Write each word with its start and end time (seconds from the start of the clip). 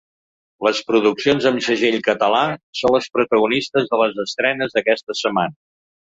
Les 0.67 0.77
produccions 0.85 1.45
amb 1.49 1.61
segell 1.65 1.97
català 2.07 2.39
són 2.81 2.97
les 2.97 3.11
protagonistes 3.19 3.87
de 3.93 4.01
les 4.05 4.19
estrenes 4.27 4.77
d’aquesta 4.79 5.19
setmana. 5.23 5.57